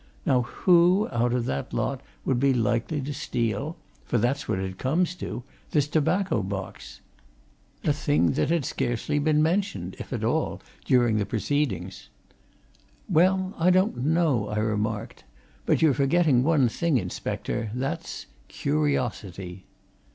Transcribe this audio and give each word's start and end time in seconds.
Now, 0.25 0.41
who, 0.41 1.07
out 1.11 1.31
of 1.31 1.45
that 1.45 1.73
lot, 1.75 2.01
would 2.25 2.39
be 2.39 2.55
likely 2.55 3.01
to 3.01 3.13
steal 3.13 3.77
for 4.03 4.17
that's 4.17 4.47
what 4.47 4.57
it 4.57 4.79
comes 4.79 5.13
to 5.17 5.43
this 5.69 5.87
tobacco 5.87 6.41
box? 6.41 7.01
A 7.83 7.93
thing 7.93 8.31
that 8.31 8.49
had 8.49 8.65
scarcely 8.65 9.19
been 9.19 9.43
mentioned 9.43 9.95
if 9.99 10.11
at 10.11 10.23
all 10.23 10.59
during 10.85 11.17
the 11.17 11.25
proceedings!" 11.27 12.09
"Well, 13.07 13.53
I 13.59 13.69
don't 13.69 13.97
know," 13.97 14.47
I 14.47 14.57
remarked. 14.57 15.23
"But 15.67 15.83
you're 15.83 15.93
forgetting 15.93 16.41
one 16.41 16.67
thing, 16.67 16.97
inspector. 16.97 17.69
That's 17.75 18.25
curiosity!" 18.47 19.65